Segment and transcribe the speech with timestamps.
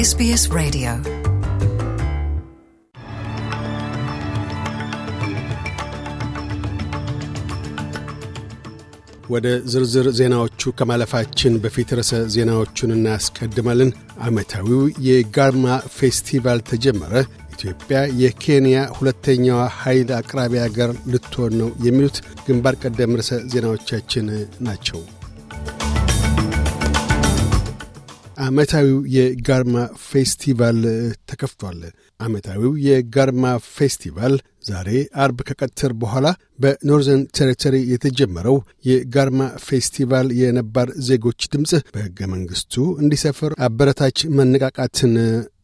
[0.00, 0.92] SBS Radio.
[9.30, 13.90] ወደ ዝርዝር ዜናዎቹ ከማለፋችን በፊት ርዕሰ ዜናዎቹን እናስቀድማለን።
[14.20, 15.66] ዓመታዊው የጋርማ
[15.98, 17.12] ፌስቲቫል ተጀመረ።
[17.54, 24.28] ኢትዮጵያ የኬንያ ሁለተኛዋ ኃይል አቅራቢ አገር ልትሆን ነው። የሚሉት ግንባር ቀደም ርዕሰ ዜናዎቻችን
[24.60, 25.00] ናቸው።
[28.40, 29.76] ዓመታዊው የጋርማ
[30.06, 30.78] ፌስቲቫል
[31.30, 31.80] ተከፍቷል።
[32.20, 34.34] ዓመታዊው የጋርማ ፌስቲቫል
[34.66, 34.88] ዛሬ
[35.22, 36.26] አርብ ከቀትር በኋላ
[36.62, 38.56] በኖርዘርን ቴሪቶሪ የተጀመረው
[38.88, 45.14] የጋርማ ፌስቲቫል የነባር ዜጎች ድምፅ በሕገ መንግሥቱ እንዲሰፍር አበረታች መነቃቃትን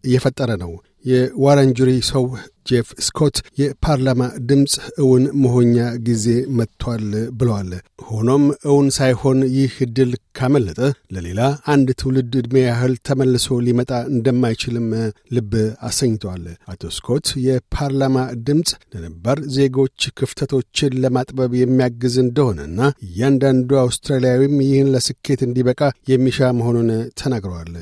[0.09, 0.73] እየፈጠረ ነው።
[1.07, 2.25] የዋራንጁሪ ሰው
[2.69, 6.25] ጄፍ ስኮት የፓርላማ ድምፅ እውን መሆኛ ጊዜ
[6.59, 7.05] መጥቷል
[7.39, 7.71] ብለዋል።
[8.09, 10.81] ሆኖም እውን ሳይሆን ይህ ዕድል ካመለጠ
[11.17, 11.41] ለሌላ
[11.75, 14.89] አንድ ትውልድ ዕድሜ ያህል ተመልሶ ሊመጣ እንደማይችልም
[15.37, 15.53] ልብ
[15.89, 25.43] አሰኝተዋል። አቶ ስኮት የፓርላማ ድምፅ ለነባር ዜጎች ክፍተቶችን ለማጥበብ የሚያግዝ እንደሆነና እያንዳንዱ አውስትራሊያዊም ይህን ለስኬት
[25.47, 25.81] እንዲበቃ
[26.13, 26.91] የሚሻ መሆኑን
[27.21, 27.73] ተናግረዋል።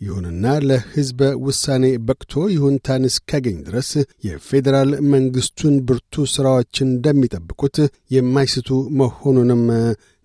[0.00, 3.90] ይሁንና ለሕዝበ ውሳኔ በቅቶ ይሁንታን እስካገኝ ድረስ
[4.26, 7.78] የፌዴራል መንግሥቱን ብርቱ ሥራዎች እንደሚጠብቁት
[8.14, 8.68] የማይስቱ
[9.00, 9.64] መሆኑንም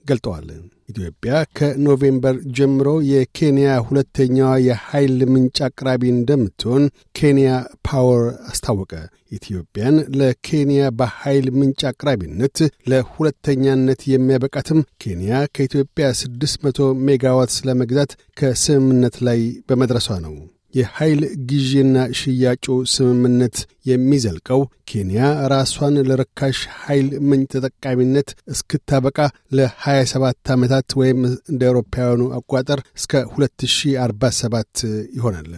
[0.06, 0.48] ገልጠዋል።
[0.94, 6.84] ኢትዮጵያ ከኖቬምበር ጀምሮ የኬንያ ሁለተኛዋ የኃይል ምንጭ አቅራቢ እንደምትሆን
[7.16, 7.50] ኬንያ
[7.88, 8.92] ፓወር አስታወቀ።
[9.38, 12.58] ኢትዮጵያን ለኬንያ በኃይል ምንጭ አቅራቢነት
[12.92, 20.36] ለሁለተኛነት የሚያበቃትም ኬንያ ከኢትዮጵያ 600 ሜጋዋት ስለመግዛት ከስምምነት ላይ በመድረሷ ነው።
[20.74, 25.22] የኃይል ግዢና ሽያጩ ስምምነት የሚዘልቀው ኬንያ
[25.54, 29.18] ራሷን ለርካሽ ኃይል ምንጭ ተጠቃሚነት እስክታበቃ
[29.58, 30.24] ለ27
[30.56, 31.20] ዓመታት ወይም
[31.52, 34.84] እንደ አውሮፓውያኑ አቋጠር እስከ 2047
[35.18, 35.52] ይሆናል።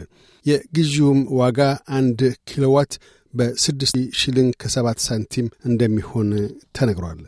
[0.45, 1.59] የግዢውም ዋጋ
[1.99, 2.19] አንድ
[2.49, 2.93] ኪሎዋት
[3.33, 3.87] በ6
[4.19, 6.29] ሺሊንግ ከ7 ሳንቲም እንደሚሆን
[6.77, 7.23] ተነግሯል።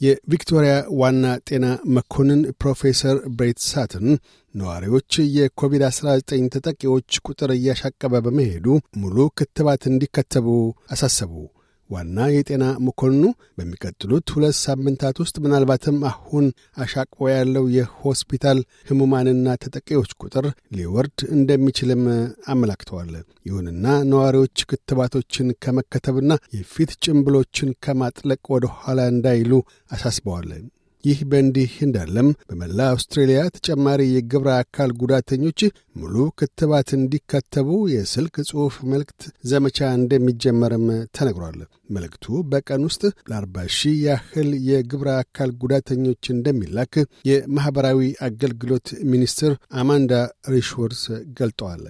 [0.00, 1.66] የቪክቶሪያ ዋና ጤና
[1.96, 4.06] መኮንን ፕሮፌሰር ብሬት ሳትን
[4.58, 6.24] ነዋሪዎች የኮቪድ-19
[6.54, 8.66] ተጠቂዎች ቁጥር እያሻቀበ በመሄዱ
[9.02, 10.46] ሙሉ ክትባት እንዲከተቡ
[10.94, 11.32] አሳሰቡ።
[11.90, 13.22] ዋና የጤና መኮንኑ
[13.58, 16.46] በሚቀጥሉት ሁለት ሳምንታት ውስጥ ምናልባትም አሁን
[16.82, 18.58] አሻቅቦ ያለው የሆስፒታል
[18.90, 20.46] ህሙማንና ተጠቂዎች ቁጥር
[20.76, 22.02] ሊወርድ እንደሚችልም
[22.54, 23.12] አመላክተዋል።
[23.48, 29.52] ይሁንና ነዋሪዎች ክትባቶችን ከመከተብና የፊት ጭንብሎችን ከማጥለቅ ወደ ኋላ እንዳይሉ
[29.90, 30.50] አሳስበዋል።
[31.08, 35.60] ይህ በእንዲህ እንዳለም በመላ አውስትሬልያ ተጨማሪ የግብረ አካል ጉዳተኞች
[35.96, 40.86] ሙሉ ክትባት እንዲከተቡ የስልክ ጽሑፍ መልእክት ዘመቻ እንደሚጀመርም
[41.18, 41.58] ተነግሯል።
[41.94, 46.94] መልእክቱ በቀን ውስጥ ለአርባ ሺህ ያህል የግብረ አካል ጉዳተኞች እንደሚላክ
[47.30, 50.12] የማኅበራዊ አገልግሎት ሚኒስትር አማንዳ
[50.54, 51.04] ሪሽወርዝ
[51.38, 51.84] ገልጠዋል።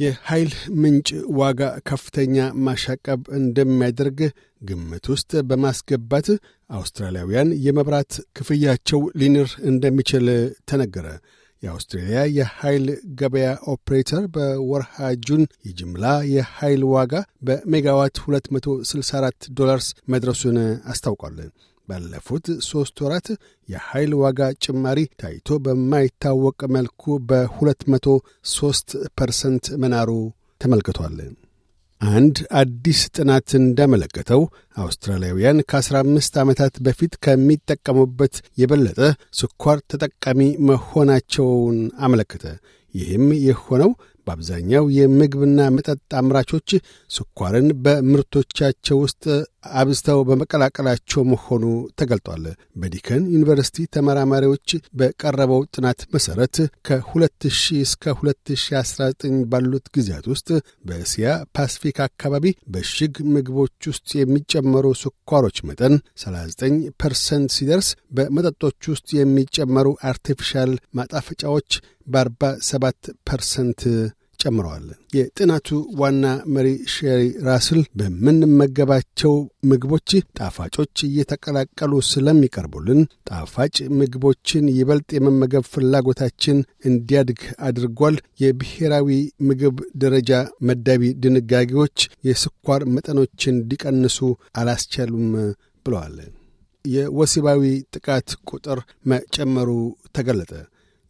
[0.00, 0.52] የኃይል
[0.82, 1.08] ምንጭ
[1.40, 4.20] ዋጋ ከፍተኛ ማሻቀብ እንደሚያደርግ
[4.62, 6.28] ግምት ውስጥ በማስገባት
[6.70, 10.26] አውስትራሊያውያን የመብራት ክፍያቸው ሊንር እንደሚችል
[10.70, 11.06] ተነገረ።
[11.62, 12.84] የአውስትሬልያ የኃይል
[13.18, 14.94] ገበያ ኦፕሬተር በወርሃ
[15.26, 17.12] June የጅምላ የኃይል ዋጋ
[17.46, 20.58] በሜጋዋት 264 ዶላርስ መድረሱን
[20.92, 21.36] አስታውቋል።
[21.88, 23.28] ባለፉት ሦስት ወራት
[23.68, 30.10] የኃይል ዋጋ ጭማሪ ታይቶ በማይታወቅ መልኩ በ203 ፐርሰንት መናሩ
[30.60, 31.16] ተመልክቷል።
[32.00, 34.42] አንድ አዲስ ጥናት እንዳመለከተው
[34.76, 39.00] አውስትራሊያውያን ከ15 ዓመታት በፊት ከሚጠቀሙበት የበለጠ
[39.40, 42.44] ስኳር ተጠቃሚ መሆናቸውን አመለከተ።
[42.94, 43.90] ይህም የሆነው
[44.26, 46.70] በአብዛኛው የምግብና መጠጥ አምራቾች
[47.10, 49.24] ስኳርን በምርቶቻቸው ውስጥ
[49.74, 51.64] አብዝተው በመቀላቀላቸው መሆኑ
[52.00, 52.44] ተገልጧል።
[52.76, 54.68] በዲከን ዩኒቨርሲቲ ተመራማሪዎች
[55.00, 56.56] በቀረበው ጥናት መሠረት
[56.88, 57.50] ከ2000
[57.82, 60.48] እስከ 2019 ባሉት ጊዜያት ውስጥ
[60.88, 61.26] በእስያ
[61.56, 65.94] ፓስፊክ አካባቢ በእሽግ ምግቦች ውስጥ የሚጨመሩ ስኳሮች መጠን
[66.24, 71.70] 39 ፐርሰንት ሲደርስ በመጠጦች ውስጥ የሚጨመሩ አርቲፊሻል ማጣፈጫዎች
[72.10, 72.98] በ47
[73.28, 73.82] ፐርሰንት
[74.40, 74.84] ጨምረዋል።
[75.16, 75.68] የጥናቱ
[76.00, 76.24] ዋና
[76.54, 79.32] መሪ ሼሪ ራስል በምንመገባቸው
[79.70, 80.08] ምግቦች
[80.38, 86.58] ጣፋጮች እየተቀላቀሉ ስለሚቀርቡልን ጣፋጭ ምግቦችን ይበልጥ የመመገብ ፍላጎታችን
[86.90, 89.10] እንዲያድግ አድርጓል። የብሔራዊ
[89.48, 90.32] ምግብ ደረጃ
[90.68, 91.98] መዳቢ ድንጋጌዎች
[92.28, 94.18] የስኳር መጠኖችን እንዲቀንሱ
[94.60, 95.28] አላስቻሉም
[95.86, 96.16] ብለዋል።
[96.84, 97.62] የወሲባዊ
[97.94, 99.70] ጥቃት ቁጥር መጨመሩ
[100.16, 100.52] ተገለጠ።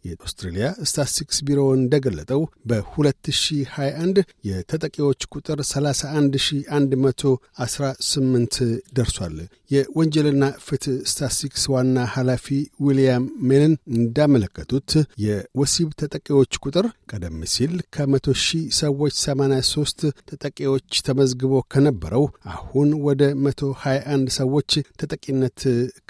[0.05, 4.19] የአውስትሬልያ ስታትስቲክስ ቢሮ እንደገለጠው በ2021
[4.49, 8.61] የተጠቂዎች ቁጥር 31118
[8.99, 9.37] ደርሷል።
[9.71, 12.47] የወንጀልና ፍትህ ስታትስቲክስ ዋና ኃላፊ
[12.85, 14.91] ዊልያም ሜንን እንዳመለከቱት
[15.25, 20.01] የወሲብ ተጠቂዎች ቁጥር ቀደም ሲል ከመቶ ሺህ ሰዎች 83
[20.31, 24.71] ተጠቂዎች ተመዝግቦ ከነበረው አሁን ወደ 121 ሰዎች
[25.01, 25.59] ተጠቂነት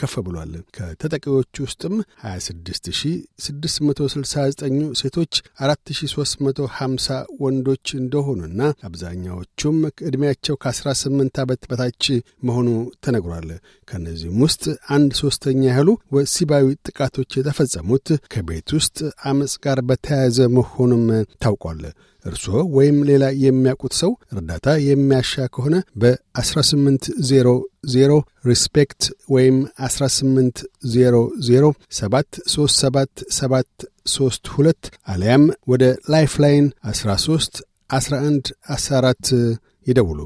[0.01, 1.95] ከፍ ብሏል። ከተጠቂዎች ውስጥም
[3.83, 5.33] 26669 ሴቶች፣
[5.63, 7.09] 4350
[7.45, 9.79] ወንዶች እንደሆኑና አብዛኛዎቹም
[10.09, 12.05] ዕድሜያቸው ከ18 ዓመት በታች
[12.49, 12.69] መሆኑ
[13.05, 13.49] ተነግሯል።
[13.89, 14.65] ከእነዚህም ውስጥ
[14.97, 18.99] አንድ ሦስተኛ ያህሉ ወሲባዊ ጥቃቶች የተፈጸሙት ከቤት ውስጥ
[19.31, 21.05] አመፅ ጋር በተያያዘ መሆኑም
[21.45, 21.83] ታውቋል።
[22.25, 28.17] እርስዎ ወይም ሌላ የሚያውቁት ሰው እርዳታ የሚያሻ ከሆነ በ1800
[28.51, 29.03] RESPECT
[29.35, 29.57] ወይም
[29.87, 35.85] 1800 737 732 አሊያም ወደ
[36.15, 39.33] Lifeline 13 11 14
[39.87, 40.21] ይደውሉ።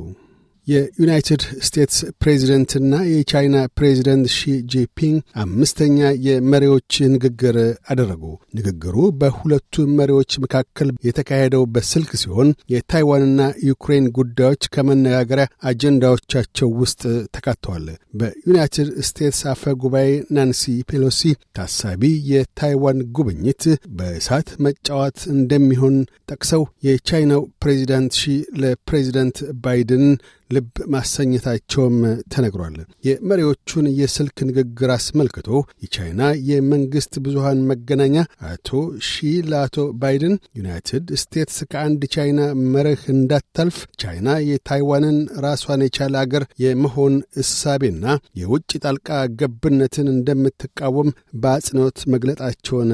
[0.66, 6.82] የዩናይትድ ስቴትስ ፕሬዚደንትና የቻይና ፕሬዚደንት ሺ ጂፒንግ አምስተኛ የመሪዎች
[7.14, 7.56] ንግግር
[7.92, 8.22] አደረጉ።
[8.58, 17.02] ንግግሩ በሁለቱ መሪዎች መካከል የተካሄደው በስልክ ሲሆን የታይዋንና ዩክሬን ጉዳዮች ከመነጋገሪያ አጀንዳዎቻቸው ውስጥ
[17.36, 17.86] ተካተዋል።
[18.20, 21.22] በዩናይትድ ስቴትስ አፈ ጉባኤ ናንሲ ፔሎሲ
[21.58, 22.02] ታሳቢ
[22.32, 23.62] የታይዋን ጉብኝት
[23.98, 25.96] በእሳት መጫወት እንደሚሆን
[26.30, 28.32] ጠቅሰው የቻይናው ፕሬዚዳንት ሺ
[28.62, 30.06] ለፕሬዚዳንት ባይደን
[30.50, 31.96] ልብ ማሰኘታቸውም
[32.32, 32.74] ተነግሯል።
[33.06, 35.48] የመሪዎቹን የስልክ ንግግር አስመልክቶ
[35.84, 38.16] የቻይና የመንግሥት ብዙሃን መገናኛ
[38.50, 38.70] አቶ
[39.08, 39.14] ሺ
[39.50, 42.40] ለአቶ ባይደን ዩናይትድ ስቴትስ ከአንድ ቻይና
[42.74, 48.04] መርህ እንዳታልፍ ቻይና የታይዋንን ራሷን የቻለ አገር የመሆን እሳቤና
[48.40, 49.10] የውጭ ጣልቃ
[49.40, 51.10] ገብነትን እንደምትቃወም
[51.42, 52.92] በአጽንኦት መግለጣቸውን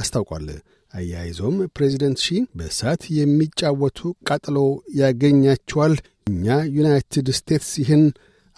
[0.00, 0.48] አስታውቋል።
[0.94, 3.98] አያይዞም ፕሬዚደንት ሺ በእሳት የሚጫወቱ
[4.28, 4.56] ቃጥሎ
[5.00, 5.92] ያገኛቸዋል
[6.30, 6.46] እኛ
[6.76, 8.04] ዩናይትድ ስቴትስ ይህን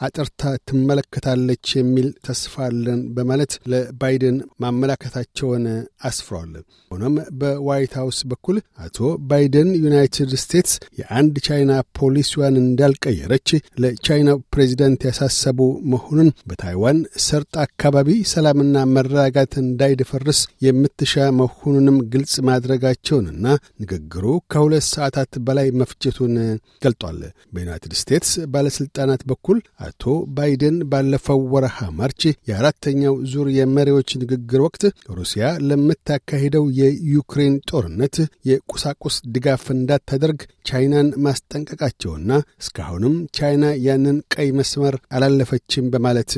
[0.02, 5.64] አጥርታ ትመለከታለች የሚል ተስፋ አለን በማለት ለባይደን ማመላከታቸውን
[6.08, 6.52] አስፍረዋል።
[6.90, 13.48] ሆኖም በዋይት ሀውስ በኩል አቶ ባይደን ዩናይትድ ስቴትስ የአንድ ቻይና ፖሊሲዋን እንዳልቀየረች
[13.82, 15.60] ለቻይናው ፕሬዚዳንት ያሳሰቡ
[15.92, 18.00] መሆኑን በታይዋን ሰርጥ አካባቢ
[18.32, 23.46] ሰላምና መረጋጋት እንዳይደፈርስ የምትሻ መሆኑንም ግልጽ ማድረጋቸውንና
[23.82, 26.34] ንግግሩ ከሁለት ሰዓታት በላይ መፍጀቱን
[26.82, 27.20] ገልጧል።
[27.54, 29.58] በዩናይትድ ስቴትስ ባለሥልጣናት በኩል
[29.92, 30.04] አቶ
[30.36, 34.82] ባይደን ባለፈው ወረሃ ማርች የአራተኛው ዙር የመሪዎች ንግግር ወቅት
[35.18, 38.16] ሩሲያ ለምታካሂደው የዩክሬን ጦርነት
[38.48, 42.30] የቁሳቁስ ድጋፍ እንዳታደርግ ቻይናን ማስጠንቀቃቸውና
[42.62, 46.32] እስካሁንም ቻይና ያንን ቀይ መስመር አላለፈችም በማለት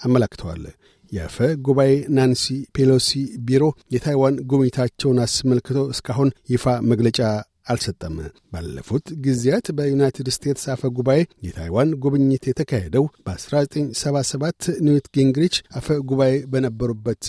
[0.00, 0.64] አመላክተዋል።
[1.12, 2.46] የአፈ ጉባኤ ናንሲ
[2.76, 3.10] ፔሎሲ
[3.46, 3.64] ቢሮ
[3.94, 7.20] የታይዋን ጉብኝታቸውን አስመልክቶ እስካሁን ይፋ መግለጫ
[7.68, 8.16] አልሰጠም።
[8.52, 17.24] ባለፉት ጊዜያት በዩናይትድ ስቴትስ አፈ ጉባኤ የታይዋን ጉብኝት የተካሄደው በ1977 ኒውት ጊንግሪች አፈ ጉባኤ በነበሩበት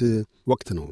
[0.47, 0.87] ወቅት ነው።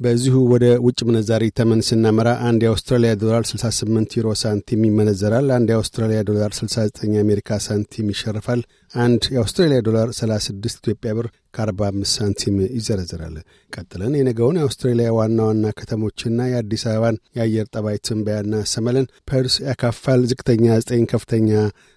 [0.00, 6.20] በዚሁ ወደ ውጭ ምንዛሪ ተመን ስናመራ አንድ የአውስትራሊያ ዶላር 68 ዩሮ ሳንቲም ይመነዘራል። አንድ የአውስትራሊያ
[6.30, 8.60] ዶላር 69 የአሜሪካ ሳንቲም ይሸርፋል።
[8.94, 11.82] አንድ የአውስትራሊያ ዶላር 36 ኢትዮጵያ ብር ከ45
[12.14, 13.36] ሳንቲም ይዘረዝራል።
[13.72, 20.66] ቀጥለን የነገውን የአውስትሬሊያ ዋና ዋና ከተሞችና የአዲስ አበባን የአየር ጠባይ ትንበያ እናሰማለን። ፐርስ ያካፋል። ዝቅተኛ
[20.82, 21.50] 9፣ ከፍተኛ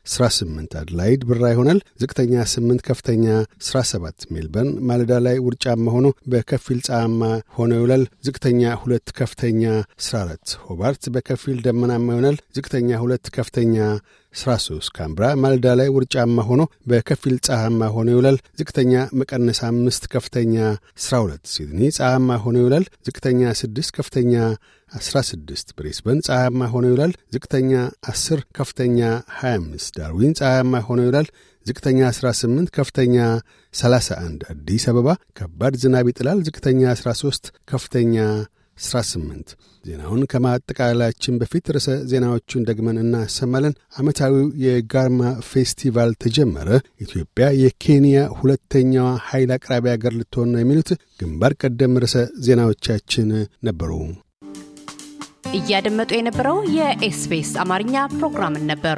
[0.05, 3.25] 18። አድላይድ ብራ ይሆናል። ዝቅተኛ 8፣ ከፍተኛ
[3.67, 7.21] 17። ሜልበርን ማለዳ ላይ ውርጫማ ሆኖ በከፊል ፀሐያማ
[7.57, 9.63] ሆኖ ይውላል። ዝቅተኛ 2፣ ከፍተኛ
[10.01, 13.75] 14። ሆባርት በከፊል ደመናማ ይሆናል። ዝቅተኛ 2፣ ከፍተኛ
[14.33, 20.55] 13 ካንብራ ማለዳ ላይ ውርጫማ ሆኖ በከፊል ፀሐያማ ሆኖ ይውላል። ዝቅተኛ መቀነስ አምስት ከፍተኛ
[21.01, 24.33] 12 ሲድኒ ፀሐያማ ሆኖ ይውላል። ዝቅተኛ 6 ከፍተኛ
[24.91, 27.71] 16 ብሪስበን ፀሐያማ ሆኖ ይውላል። ዝቅተኛ
[28.09, 28.99] 10 ከፍተኛ
[29.39, 31.29] 25 ዳርዊን ፀሐያማ ሆኖ ይውላል።
[31.65, 33.15] ዝቅተኛ 18 ከፍተኛ
[33.73, 35.07] 31 አዲስ አበባ
[35.39, 38.15] ከባድ ዝናብ ይጥላል። ዝቅተኛ 13 ከፍተኛ
[38.79, 39.53] 18
[39.85, 46.69] ዜናውን ከማጠቃላችን በፊት ርዕሰ ዜናዎቹን ደግመን እናሰማለን። ዓመታዊው የጋርማ ፌስቲቫል ተጀመረ።
[47.01, 50.91] ኢትዮጵያ የኬንያ ሁለተኛዋ ኃይል አቅራቢ አገር ልትሆን ነው። የሚሉት
[51.21, 52.17] ግንባር ቀደም ርዕሰ
[52.47, 53.29] ዜናዎቻችን
[53.63, 53.91] ነበሩ።
[55.57, 58.97] እያደመጡ የነበረው የ SBS አማርኛ ፕሮግራምን ነበር።